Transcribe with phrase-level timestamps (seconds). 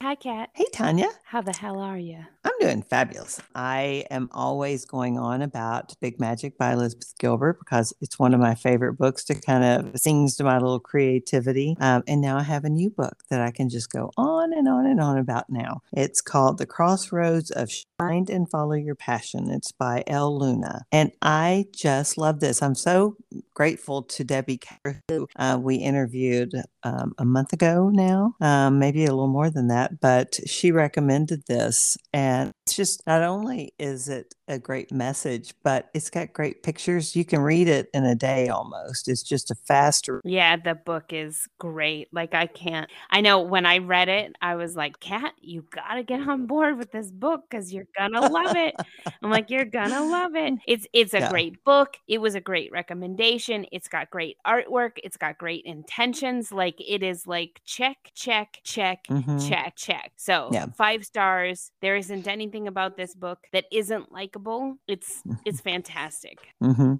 [0.00, 0.50] Hi, Kat.
[0.54, 1.08] Hey, Tanya.
[1.24, 2.24] How the hell are you?
[2.44, 3.40] I'm doing fabulous.
[3.56, 8.38] I am always going on about Big Magic by Elizabeth Gilbert because it's one of
[8.38, 11.76] my favorite books to kind of sings to my little creativity.
[11.80, 14.68] Um, and now I have a new book that I can just go on and
[14.68, 15.82] on and on about now.
[15.92, 17.68] It's called The Crossroads of
[17.98, 19.50] Find and Follow Your Passion.
[19.50, 20.82] It's by Elle Luna.
[20.92, 22.62] And I just love this.
[22.62, 23.16] I'm so
[23.52, 26.52] grateful to Debbie Kerr, who uh, we interviewed
[26.84, 30.72] um, a month ago now, um, maybe a little more than that that, but she
[30.72, 31.96] recommended this.
[32.12, 37.14] And it's just not only is it a great message, but it's got great pictures.
[37.14, 39.08] You can read it in a day almost.
[39.08, 40.20] It's just a faster.
[40.24, 42.08] Yeah, the book is great.
[42.12, 45.94] Like, I can't, I know when I read it, I was like, Kat, you got
[45.94, 48.74] to get on board with this book because you're going to love it.
[49.22, 50.54] I'm like, you're going to love it.
[50.66, 51.30] It's, it's a yeah.
[51.30, 51.96] great book.
[52.08, 53.66] It was a great recommendation.
[53.70, 54.92] It's got great artwork.
[55.04, 56.50] It's got great intentions.
[56.50, 59.38] Like, it is like check, check, check, mm-hmm.
[59.38, 60.12] check, check.
[60.16, 60.66] So, yeah.
[60.76, 61.70] five stars.
[61.80, 64.76] There isn't anything about this book that isn't likable.
[64.86, 66.38] It's it's fantastic.
[66.62, 66.94] Mm-hmm.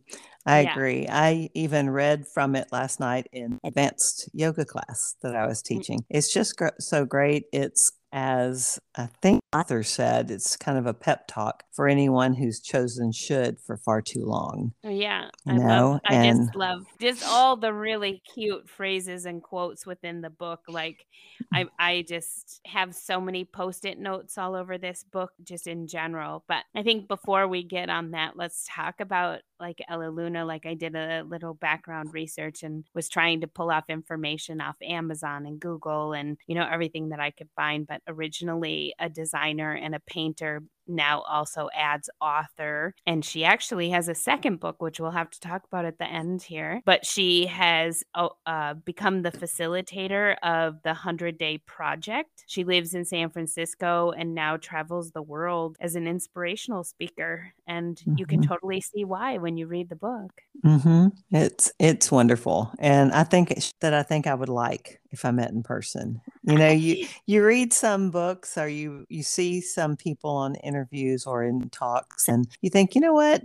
[0.46, 0.72] I yeah.
[0.72, 1.06] agree.
[1.08, 5.64] I even read from it last night in advanced yoga class that I was mm.
[5.64, 6.04] teaching.
[6.08, 7.44] It's just gr- so great.
[7.52, 12.60] It's as I think author said, it's kind of a pep talk for anyone who's
[12.60, 14.72] chosen should for far too long.
[14.84, 15.90] Oh, yeah, I know?
[15.92, 16.00] love.
[16.08, 20.60] I and, just love just all the really cute phrases and quotes within the book.
[20.68, 21.06] Like,
[21.52, 26.44] I I just have so many post-it notes all over this book, just in general.
[26.46, 30.44] But I think before we get on that, let's talk about like Elle Luna.
[30.44, 34.76] Like, I did a little background research and was trying to pull off information off
[34.82, 39.72] Amazon and Google and you know everything that I could find, but originally a designer
[39.72, 42.94] and a painter now also adds author.
[43.06, 46.06] And she actually has a second book, which we'll have to talk about at the
[46.06, 46.80] end here.
[46.84, 52.44] But she has oh, uh, become the facilitator of the 100 Day Project.
[52.46, 57.52] She lives in San Francisco and now travels the world as an inspirational speaker.
[57.66, 58.14] And mm-hmm.
[58.16, 58.48] you can mm-hmm.
[58.48, 60.40] totally see why when you read the book.
[60.64, 61.08] Mm-hmm.
[61.30, 65.50] It's it's wonderful, and I think that I think I would like if I met
[65.50, 66.20] in person.
[66.44, 71.26] You know, you you read some books or you you see some people on interviews
[71.26, 73.42] or in talks, and you think, you know what,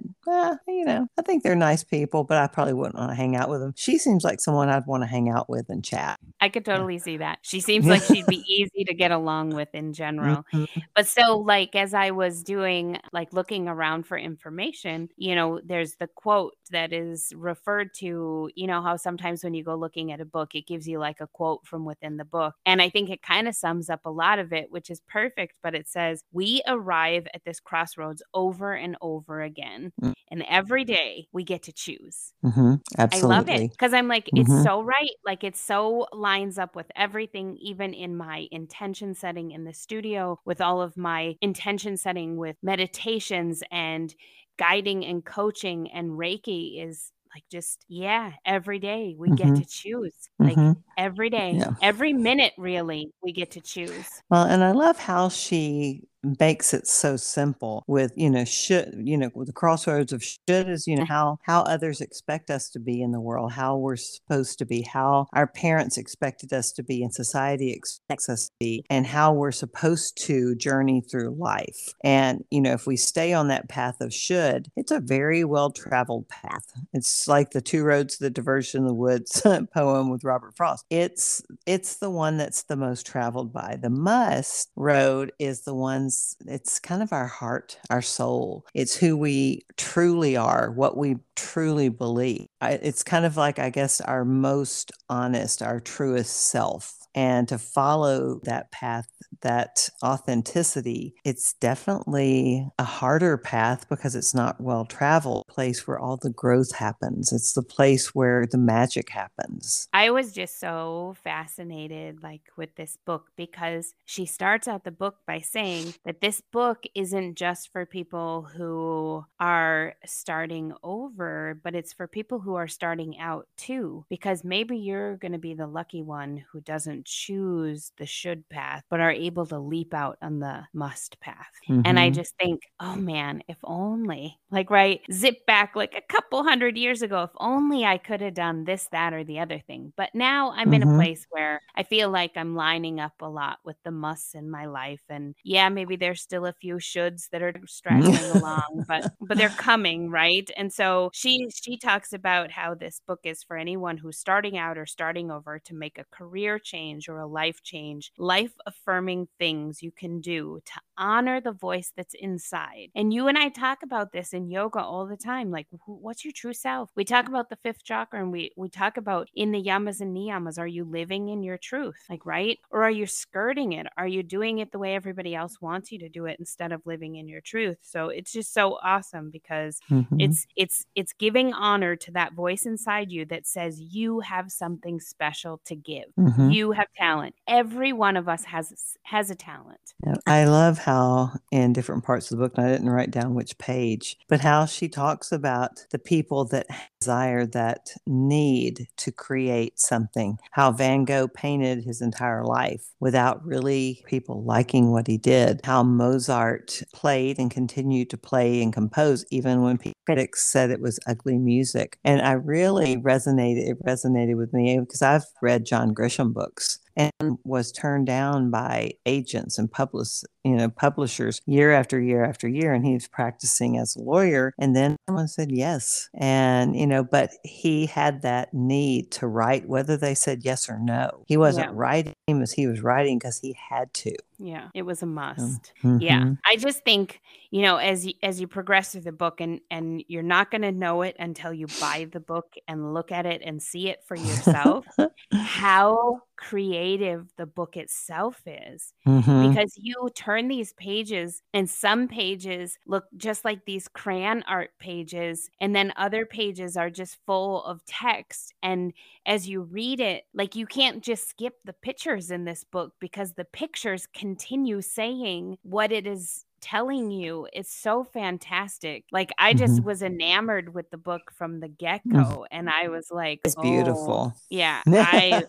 [0.68, 3.50] you know, I think they're nice people, but I probably wouldn't want to hang out
[3.50, 3.74] with them.
[3.76, 6.20] She seems like someone I'd want to hang out with and chat.
[6.40, 7.40] I could totally see that.
[7.42, 10.46] She seems like she'd be easy to get along with in general.
[10.54, 10.80] Mm-hmm.
[10.96, 15.96] But so, like, as I was doing, like, looking around for information, you know, there's
[15.96, 18.50] the quote that is referred to.
[18.56, 21.22] You know how sometimes when you go looking at a book, it gives you like
[21.22, 22.56] a quote quote from within the book.
[22.66, 25.54] And I think it kind of sums up a lot of it, which is perfect.
[25.62, 29.92] But it says, We arrive at this crossroads over and over again.
[30.02, 30.14] Mm.
[30.32, 32.34] And every day we get to choose.
[32.44, 32.76] Mm-hmm.
[32.98, 33.34] Absolutely.
[33.34, 34.64] I love it because I'm like, it's mm-hmm.
[34.64, 35.12] so right.
[35.26, 40.40] Like it so lines up with everything, even in my intention setting in the studio,
[40.46, 44.14] with all of my intention setting with meditations and
[44.58, 49.54] guiding and coaching and Reiki is like just yeah every day we mm-hmm.
[49.54, 50.80] get to choose like mm-hmm.
[50.98, 51.72] every day yeah.
[51.82, 56.02] every minute really we get to choose well and i love how she
[56.40, 60.88] makes it so simple with you know should you know the crossroads of should is
[60.88, 61.14] you know mm-hmm.
[61.14, 64.82] how how others expect us to be in the world how we're supposed to be
[64.82, 69.34] how our parents expected us to be and society expects us to be and how
[69.34, 71.94] we're supposed to journey through life.
[72.04, 75.72] And you know if we stay on that path of should it's a very well
[75.72, 76.66] traveled path.
[76.94, 79.42] It's like the two roads the diversion in the woods
[79.74, 80.86] poem with robert frost.
[80.90, 83.78] It's it's the one that's the most traveled by.
[83.82, 86.10] The must road is the one
[86.46, 88.66] it's kind of our heart, our soul.
[88.74, 92.48] It's who we truly are, what we truly believe.
[92.62, 98.40] It's kind of like, I guess, our most honest, our truest self and to follow
[98.44, 99.08] that path
[99.44, 106.18] that authenticity it's definitely a harder path because it's not well traveled place where all
[106.18, 107.32] the growth happens.
[107.32, 109.88] It's the place where the magic happens.
[109.94, 115.18] I was just so fascinated like with this book because she starts out the book
[115.28, 121.94] by saying that this book isn't just for people who are starting over but it's
[121.94, 126.02] for people who are starting out too because maybe you're going to be the lucky
[126.02, 130.40] one who doesn't choose the should path but are able able to leap out on
[130.40, 131.52] the must path.
[131.68, 131.82] Mm-hmm.
[131.86, 132.16] And I mm-hmm.
[132.16, 137.02] just think, oh man, if only, like, right, zip back like a couple hundred years
[137.02, 139.92] ago, if only I could have done this, that, or the other thing.
[139.98, 140.74] But now I'm mm-hmm.
[140.74, 140.98] in a mm-hmm.
[140.98, 144.66] place where I feel like I'm lining up a lot with the musts in my
[144.66, 145.02] life.
[145.10, 149.50] And yeah, maybe there's still a few shoulds that are straggling along, but but they're
[149.50, 150.50] coming, right?
[150.56, 154.78] And so she she talks about how this book is for anyone who's starting out
[154.78, 159.82] or starting over to make a career change or a life change, life affirming things
[159.82, 162.90] you can do to honor the voice that's inside.
[162.96, 165.52] And you and I talk about this in yoga all the time.
[165.52, 166.90] Like, what's your true self?
[166.96, 170.16] We talk about the fifth chakra and we, we talk about in the yamas and
[170.16, 171.98] niyamas, are you living in your truth?
[172.10, 172.60] Like, right?
[172.70, 173.88] Or are you skirting it?
[173.98, 176.86] Are you doing it the way everybody else wants you to do it instead of
[176.86, 177.78] living in your truth?
[177.82, 180.20] So it's just so awesome because mm-hmm.
[180.20, 185.00] it's, it's, it's giving honor to that voice inside you that says you have something
[185.00, 186.06] special to give.
[186.20, 186.52] Mm-hmm.
[186.52, 187.36] You have talent.
[187.48, 189.94] Every one of us has, has a talent.
[190.26, 193.56] I love how in different parts of the book, and I didn't write down which
[193.60, 196.66] page, but how she talks about the people that
[197.00, 200.40] desire that need to create something.
[200.50, 205.62] How Van Gogh painted his entire life without really people liking what he did.
[205.64, 211.00] How Mozart played and continued to play and compose even when critics said it was
[211.06, 212.00] ugly music.
[212.04, 217.12] And I really resonated, it resonated with me because I've read John Grisham books and
[217.44, 222.74] was turned down by agents and publish, you know, publishers year after year after year.
[222.74, 224.54] And he was practicing as a lawyer.
[224.60, 226.10] And then someone said yes.
[226.14, 230.80] And, you know, but he had that need to write, whether they said yes or
[230.80, 231.24] no.
[231.28, 231.74] He wasn't yeah.
[231.76, 234.16] writing as he was writing because he had to.
[234.40, 235.72] Yeah, it was a must.
[235.84, 236.00] Mm-hmm.
[236.02, 236.32] Yeah.
[236.46, 240.04] I just think, you know, as you, as you progress through the book and and
[240.08, 243.42] you're not going to know it until you buy the book and look at it
[243.46, 244.86] and see it for yourself
[245.32, 249.50] how creative the book itself is mm-hmm.
[249.50, 255.50] because you turn these pages and some pages look just like these crayon art pages
[255.60, 258.54] and then other pages are just full of text.
[258.64, 258.94] And
[259.26, 263.34] as you read it like you can't just skip the pictures in this book because
[263.34, 269.04] the pictures continue saying what it is telling you it's so fantastic.
[269.12, 269.86] Like I just mm-hmm.
[269.86, 272.46] was enamored with the book from the get go, mm.
[272.52, 275.44] and I was like, "It's oh, beautiful." Yeah, I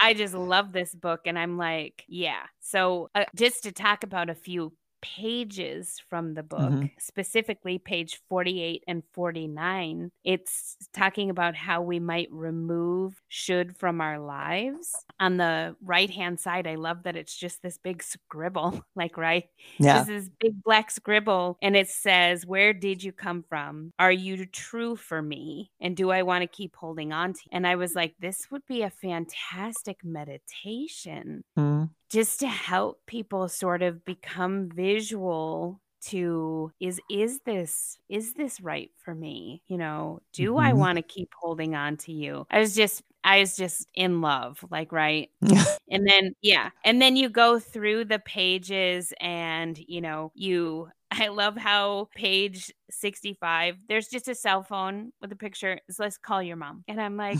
[0.00, 2.42] I just love this book, and I'm like, yeah.
[2.60, 6.86] So uh, just to talk about a few pages from the book, mm-hmm.
[6.98, 10.10] specifically page 48 and 49.
[10.24, 14.94] It's talking about how we might remove should from our lives.
[15.20, 19.44] On the right hand side, I love that it's just this big scribble, like, right?
[19.78, 20.04] Yeah.
[20.04, 23.92] This is big black scribble, and it says, Where did you come from?
[23.98, 25.72] Are you true for me?
[25.80, 27.50] And do I want to keep holding on to you?
[27.52, 31.42] And I was like, This would be a fantastic meditation.
[31.58, 38.60] Mm just to help people sort of become visual to is is this is this
[38.60, 39.62] right for me?
[39.66, 40.58] You know do mm-hmm.
[40.58, 42.46] i want to keep holding on to you?
[42.50, 45.30] I was just i was just in love like right?
[45.90, 51.28] And then yeah and then you go through the pages and you know you I
[51.28, 55.78] love how page 65, there's just a cell phone with a picture.
[55.90, 56.84] So let's call your mom.
[56.88, 57.38] And I'm like,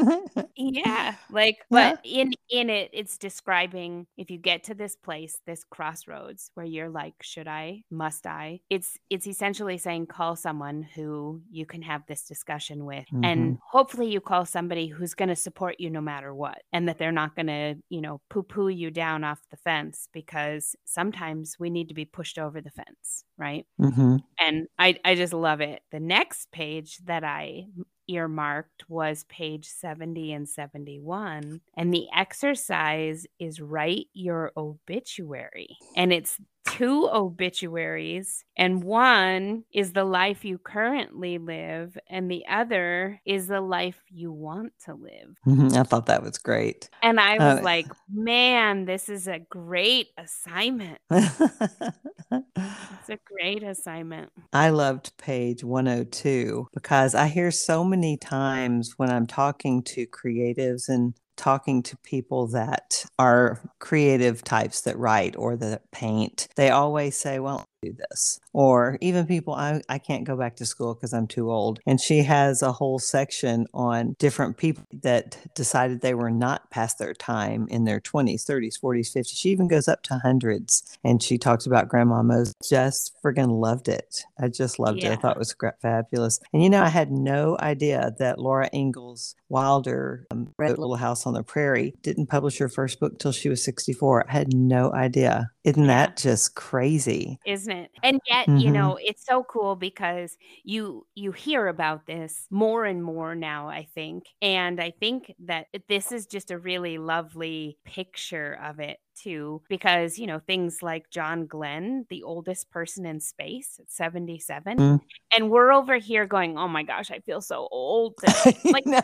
[0.56, 2.22] yeah, like, but yeah.
[2.22, 6.88] in in it, it's describing if you get to this place, this crossroads where you're
[6.88, 8.60] like, should I, must I?
[8.70, 13.24] It's it's essentially saying call someone who you can have this discussion with, mm-hmm.
[13.24, 16.98] and hopefully you call somebody who's going to support you no matter what, and that
[16.98, 21.56] they're not going to, you know, poo poo you down off the fence because sometimes
[21.58, 23.66] we need to be pushed over the fence, right?
[23.80, 24.16] Mm-hmm.
[24.40, 25.82] And I, I just love it.
[25.90, 27.66] The next page that I
[28.08, 31.60] earmarked was page 70 and 71.
[31.76, 35.76] And the exercise is write your obituary.
[35.94, 36.38] And it's
[36.70, 43.60] two obituaries, and one is the life you currently live, and the other is the
[43.60, 45.36] life you want to live.
[45.46, 45.76] Mm-hmm.
[45.76, 46.88] I thought that was great.
[47.02, 50.98] And I was uh, like, man, this is a great assignment.
[51.10, 54.30] it's a great assignment.
[54.52, 60.88] I loved page 102 because I hear so many times when I'm talking to creatives
[60.88, 67.16] and talking to people that are creative types that write or that paint, they always
[67.16, 68.40] say, Well, do this.
[68.52, 71.80] Or even people I, I can't go back to school because i'm too old.
[71.86, 76.98] And she has a whole section on different people that decided they were not past
[76.98, 81.22] their time in their 20s 30s 40s 50s she even goes up to hundreds and
[81.22, 82.22] she talks about grandma
[82.68, 84.22] just friggin loved it.
[84.40, 85.10] I just loved yeah.
[85.10, 85.12] it.
[85.12, 86.40] I thought it was fabulous.
[86.52, 91.26] And you know i had no idea that laura ingalls wilder um, wrote little house
[91.26, 91.94] on the prairie.
[92.02, 95.50] Didn't publish her first book till she was 64 i had no idea.
[95.64, 96.06] Isn't yeah.
[96.06, 97.38] that just crazy?
[97.44, 97.90] Isn't isn't?
[98.02, 98.58] And yet, mm-hmm.
[98.58, 103.68] you know, it's so cool because you you hear about this more and more now,
[103.68, 104.24] I think.
[104.42, 110.18] And I think that this is just a really lovely picture of it too, because,
[110.18, 114.78] you know, things like John Glenn, the oldest person in space at 77.
[114.78, 115.00] Mm.
[115.36, 118.14] And we're over here going, oh my gosh, I feel so old.
[118.64, 119.00] like, no.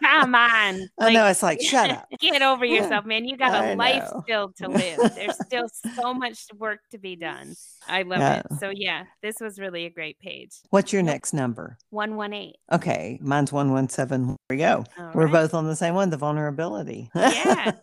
[0.00, 0.80] come on.
[0.80, 1.26] Like, I know.
[1.26, 2.08] It's like, shut up.
[2.20, 3.24] Get over yourself, man.
[3.24, 5.14] You got a life still to live.
[5.14, 7.54] There's still so much work to be done.
[7.88, 8.38] I love yeah.
[8.40, 8.46] it.
[8.58, 10.54] So, yeah, this was really a great page.
[10.70, 11.78] What's your next number?
[11.90, 12.54] 118.
[12.72, 13.18] Okay.
[13.22, 14.26] Mine's 117.
[14.26, 14.84] Here we go.
[14.98, 15.32] All We're right.
[15.32, 17.10] both on the same one the vulnerability.
[17.14, 17.72] Yeah.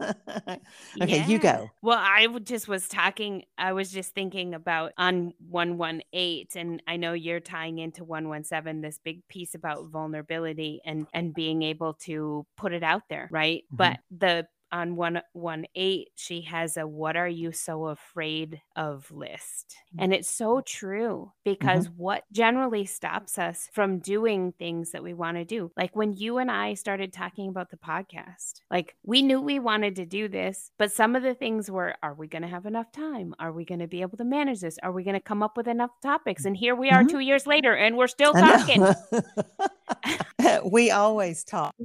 [0.50, 0.60] okay.
[0.98, 1.28] Yeah.
[1.28, 1.70] You go.
[1.82, 7.14] Well, I just was talking, I was just thinking about on 118, and I know
[7.14, 12.74] you're tying into 117 this big piece about vulnerability and and being able to put
[12.74, 13.64] it out there, right?
[13.66, 13.76] Mm-hmm.
[13.76, 19.10] But the on 118 she has a what are you so afraid of?
[19.12, 19.76] list.
[19.96, 20.04] Mm.
[20.04, 22.02] and it's so true because mm-hmm.
[22.02, 26.38] what generally stops us from doing things that we want to do like when you
[26.38, 30.72] and I started talking about the podcast like we knew we wanted to do this
[30.78, 33.34] but some of the things were are we going to have enough time?
[33.40, 34.78] Are we going to be able to manage this?
[34.84, 36.46] Are we going to come up with enough topics?
[36.46, 37.18] And here we are mm-hmm.
[37.18, 38.86] 2 years later and we're still talking.
[40.66, 41.76] We always talk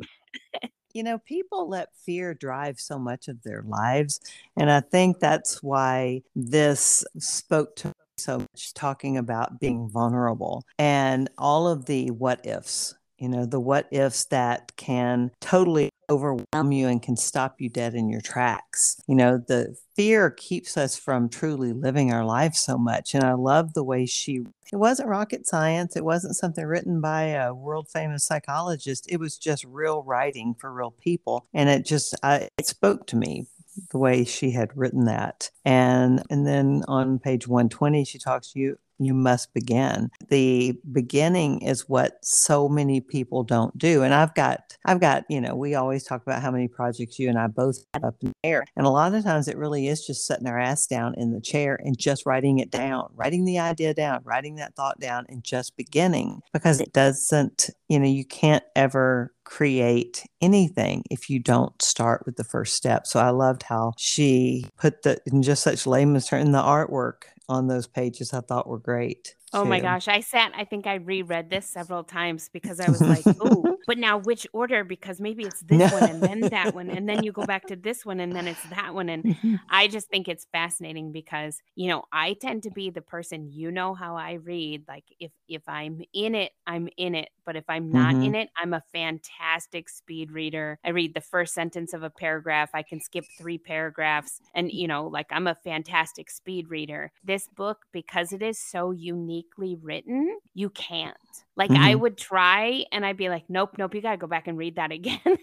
[0.94, 4.20] you know, people let fear drive so much of their lives.
[4.56, 11.28] And I think that's why this spoke to so much talking about being vulnerable and
[11.36, 16.88] all of the what ifs you know the what ifs that can totally overwhelm you
[16.88, 19.00] and can stop you dead in your tracks.
[19.06, 23.32] You know the fear keeps us from truly living our life so much and i
[23.32, 27.88] love the way she it wasn't rocket science it wasn't something written by a world
[27.88, 32.66] famous psychologist it was just real writing for real people and it just I, it
[32.66, 33.46] spoke to me
[33.90, 35.50] the way she had written that.
[35.64, 40.10] And and then on page 120 she talks to you you must begin.
[40.28, 44.02] The beginning is what so many people don't do.
[44.02, 47.28] And I've got, I've got, you know, we always talk about how many projects you
[47.28, 48.64] and I both have up in the air.
[48.76, 51.40] And a lot of times it really is just setting our ass down in the
[51.40, 55.42] chair and just writing it down, writing the idea down, writing that thought down and
[55.42, 61.80] just beginning because it doesn't, you know, you can't ever create anything if you don't
[61.80, 63.06] start with the first step.
[63.06, 67.24] So I loved how she put the in just such layman's terms in the artwork
[67.48, 69.34] on those pages I thought were great.
[69.54, 70.08] Oh my gosh.
[70.08, 73.98] I sat, I think I reread this several times because I was like, oh, but
[73.98, 74.84] now which order?
[74.84, 76.90] Because maybe it's this one and then that one.
[76.90, 79.08] And then you go back to this one and then it's that one.
[79.08, 79.54] And mm-hmm.
[79.70, 83.70] I just think it's fascinating because, you know, I tend to be the person, you
[83.70, 84.84] know how I read.
[84.88, 87.28] Like if if I'm in it, I'm in it.
[87.46, 88.24] But if I'm not mm-hmm.
[88.24, 90.78] in it, I'm a fantastic speed reader.
[90.84, 92.70] I read the first sentence of a paragraph.
[92.74, 94.40] I can skip three paragraphs.
[94.54, 97.12] And, you know, like I'm a fantastic speed reader.
[97.22, 99.43] This book, because it is so unique
[99.82, 101.16] written, you can't.
[101.56, 101.82] Like mm-hmm.
[101.82, 104.76] I would try and I'd be like, nope, nope, you gotta go back and read
[104.76, 105.20] that again.
[105.24, 105.34] yeah.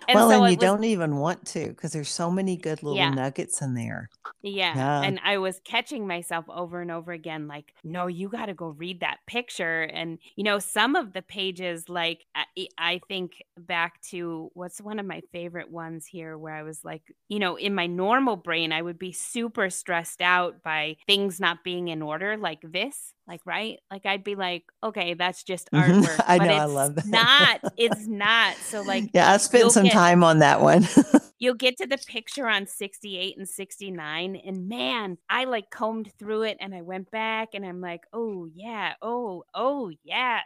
[0.08, 2.82] and well, so and you was, don't even want to because there's so many good
[2.82, 3.10] little yeah.
[3.10, 4.10] nuggets in there.
[4.42, 4.74] Yeah.
[4.74, 5.02] yeah.
[5.02, 9.00] And I was catching myself over and over again, like, no, you gotta go read
[9.00, 9.82] that picture.
[9.82, 14.98] And you know, some of the pages, like I, I think back to what's one
[14.98, 18.72] of my favorite ones here where I was like, you know, in my normal brain,
[18.72, 23.40] I would be super stressed out by things not being in order like this like
[23.44, 26.00] right like i'd be like okay that's just mm-hmm.
[26.00, 27.06] artwork i know i love that.
[27.06, 28.56] not it's not.
[28.56, 30.86] So like yeah i spent some get, time on that one.
[31.38, 36.42] you'll get to the picture on 68 and 69 and man i like combed through
[36.42, 38.94] it and i went back and i'm like oh yeah.
[39.02, 40.40] Oh oh yeah.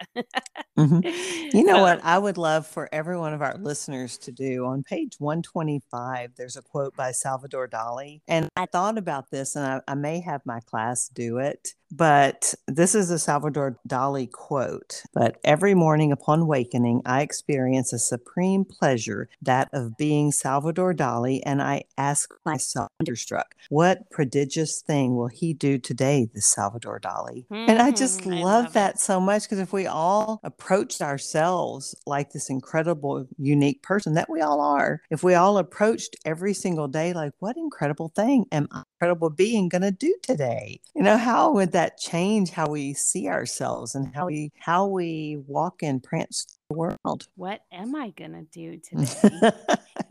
[0.79, 1.57] Mm-hmm.
[1.57, 4.65] you know so, what i would love for every one of our listeners to do
[4.67, 9.67] on page 125 there's a quote by salvador dali and i thought about this and
[9.67, 15.03] I, I may have my class do it but this is a Salvador Dali quote.
[15.13, 21.41] But every morning upon awakening, I experience a supreme pleasure, that of being Salvador Dali,
[21.47, 27.47] and I ask myself, wonderstruck, what prodigious thing will he do today, this Salvador Dali?
[27.47, 27.71] Mm-hmm.
[27.71, 32.33] And I just love, love that so much because if we all approached ourselves like
[32.33, 37.13] this incredible, unique person that we all are, if we all approached every single day
[37.13, 40.81] like, what incredible thing am I, incredible being, going to do today?
[40.95, 44.87] You know, how would that that change how we see ourselves and how we how
[44.87, 47.29] we walk and prance the world.
[47.37, 49.53] What am I gonna do today?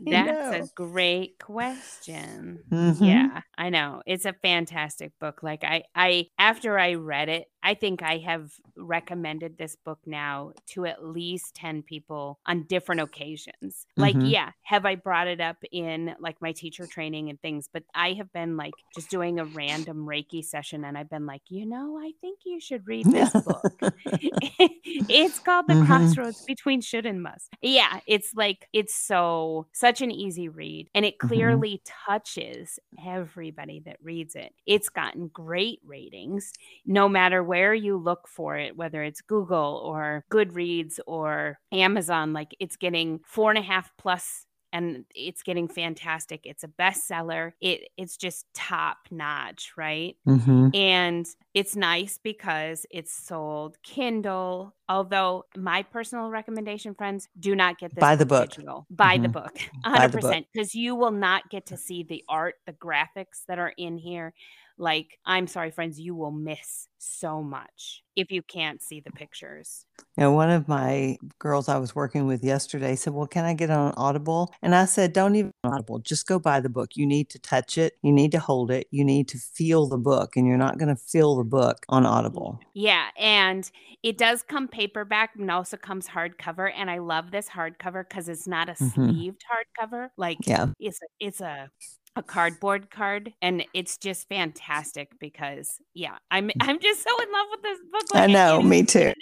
[0.00, 2.60] That's a great question.
[2.70, 3.04] Mm-hmm.
[3.04, 4.02] Yeah, I know.
[4.06, 5.42] It's a fantastic book.
[5.42, 10.52] Like I I after I read it, I think I have recommended this book now
[10.68, 13.86] to at least 10 people on different occasions.
[13.96, 14.26] Like, mm-hmm.
[14.26, 18.12] yeah, have I brought it up in like my teacher training and things, but I
[18.12, 21.98] have been like just doing a random Reiki session and I've been like, you know,
[21.98, 23.72] I think you should read this book.
[24.04, 25.86] it's called The mm-hmm.
[25.86, 27.50] Crossroads Between Should and Must.
[27.62, 31.28] Yeah, it's like, it's so, such an easy read and it mm-hmm.
[31.28, 32.12] clearly mm-hmm.
[32.12, 34.52] touches everybody that reads it.
[34.66, 36.52] It's gotten great ratings
[36.84, 42.52] no matter where you look for it, whether it's Google or Goodreads or Amazon, like
[42.58, 46.40] it's getting four and a half plus and it's getting fantastic.
[46.42, 47.52] It's a bestseller.
[47.60, 50.16] It it's just top notch, right?
[50.26, 50.70] Mm-hmm.
[50.74, 54.74] And it's nice because it's sold Kindle.
[54.88, 58.50] Although my personal recommendation, friends, do not get this buy the book.
[58.50, 58.84] Digital.
[58.90, 59.22] Buy mm-hmm.
[59.22, 63.44] the book, hundred percent, because you will not get to see the art, the graphics
[63.46, 64.34] that are in here
[64.78, 69.86] like i'm sorry friends you will miss so much if you can't see the pictures.
[70.16, 73.54] You know one of my girls i was working with yesterday said well can i
[73.54, 74.54] get on audible?
[74.62, 75.98] And i said don't even audible.
[75.98, 76.90] Just go buy the book.
[76.94, 77.94] You need to touch it.
[78.02, 78.86] You need to hold it.
[78.90, 82.06] You need to feel the book and you're not going to feel the book on
[82.06, 82.60] audible.
[82.74, 83.70] Yeah and
[84.02, 88.46] it does come paperback and also comes hardcover and i love this hardcover because it's
[88.46, 89.10] not a mm-hmm.
[89.10, 90.08] sleeved hardcover.
[90.16, 90.66] Like yeah.
[90.78, 91.70] it's a, it's a
[92.16, 96.52] a cardboard card and it's just fantastic because yeah i'm mm.
[96.60, 99.12] i'm just so in love with this book like, i know me too.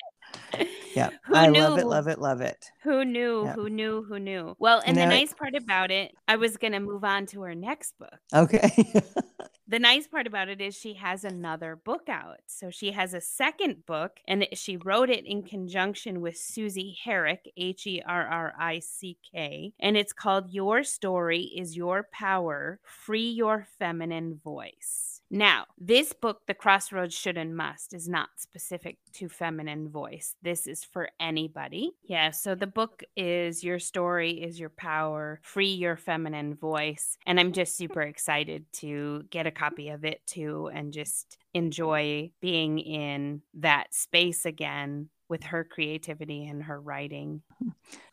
[0.95, 1.61] yeah i knew?
[1.61, 2.71] love it love it love it.
[2.83, 3.47] Who knew?
[3.47, 4.03] Who knew?
[4.03, 4.57] Who knew?
[4.59, 7.43] Well and you know, the nice part about it i was gonna move on to
[7.43, 8.19] her next book.
[8.35, 8.71] Okay
[9.73, 12.41] the nice part about it is she has another book out.
[12.47, 17.51] So she has a second book and she wrote it in conjunction with Susie Herrick,
[17.57, 19.73] H E R R I C K.
[19.81, 25.22] And it's called Your Story is Your Power Free Your Feminine Voice.
[25.35, 30.37] Now, this book, The Crossroads Should and Must, is not specific to feminine voice.
[30.43, 31.93] This is for anybody.
[32.05, 37.17] Yeah, so the book is Your Story is Your Power, Free Your Feminine Voice.
[37.25, 42.31] And I'm just super excited to get a copy of it too and just enjoy
[42.43, 47.41] being in that space again with her creativity and her writing.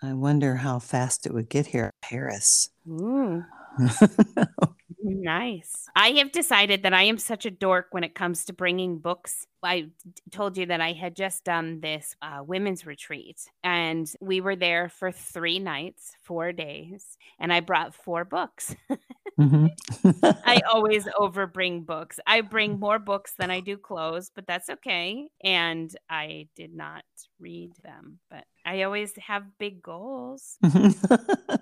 [0.02, 2.70] I wonder how fast it would get here Paris.
[5.01, 5.85] Nice.
[5.96, 9.48] I have decided that I am such a dork when it comes to bringing books.
[9.64, 9.92] I
[10.31, 14.90] told you that I had just done this uh, women's retreat, and we were there
[14.90, 18.75] for three nights, four days, and I brought four books.
[19.40, 20.20] mm-hmm.
[20.46, 22.20] I always overbring books.
[22.28, 25.30] I bring more books than I do clothes, but that's okay.
[25.44, 27.04] And I did not
[27.40, 30.58] read them, but I always have big goals.
[30.64, 31.60] I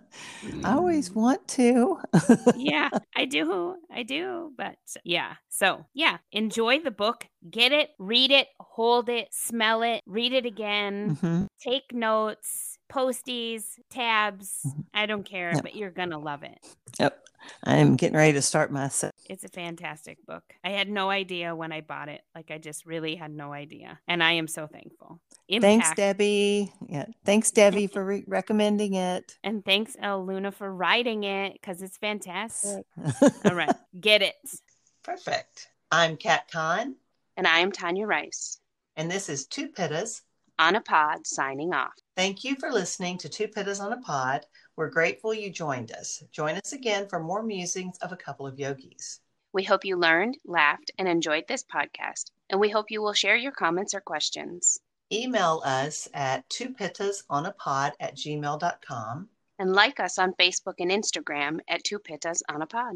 [0.65, 1.99] always want to.
[2.55, 3.75] yeah, I do.
[3.91, 4.51] I do.
[4.57, 5.35] But yeah.
[5.49, 7.25] So, yeah, enjoy the book.
[7.49, 11.45] Get it, read it, hold it, smell it, read it again, mm-hmm.
[11.61, 14.59] take notes, posties, tabs.
[14.65, 14.81] Mm-hmm.
[14.93, 15.63] I don't care, yep.
[15.63, 16.57] but you're going to love it.
[16.99, 17.23] Yep.
[17.63, 19.13] I'm getting ready to start my set.
[19.29, 20.43] It's a fantastic book.
[20.63, 22.21] I had no idea when I bought it.
[22.35, 23.99] Like I just really had no idea.
[24.07, 25.19] And I am so thankful.
[25.47, 25.61] Impact.
[25.61, 26.71] Thanks, Debbie.
[26.89, 27.05] Yeah.
[27.25, 29.37] Thanks, Debbie, for re- recommending it.
[29.43, 32.85] And thanks, Elle Luna, for writing it because it's fantastic.
[33.45, 33.73] All right.
[33.99, 34.35] Get it.
[35.03, 35.69] Perfect.
[35.91, 36.95] I'm Kat Kahn.
[37.37, 38.59] And I'm Tanya Rice.
[38.97, 40.21] And this is Two Pittas
[40.59, 41.93] on a Pod signing off.
[42.17, 44.47] Thank you for listening to Two Pittas on a Pod.
[44.75, 46.23] We're grateful you joined us.
[46.31, 49.19] Join us again for more musings of a couple of yogis.
[49.53, 53.35] We hope you learned, laughed, and enjoyed this podcast, and we hope you will share
[53.35, 54.79] your comments or questions.
[55.13, 59.29] Email us at twopittasonapod at gmail.com.
[59.59, 62.95] And like us on Facebook and Instagram at Two Pittas on a Pod.